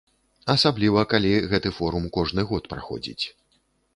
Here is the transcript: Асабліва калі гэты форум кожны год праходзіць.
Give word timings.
Асабліва 0.53 1.03
калі 1.11 1.33
гэты 1.51 1.69
форум 1.77 2.09
кожны 2.17 2.41
год 2.53 2.63
праходзіць. 2.75 3.25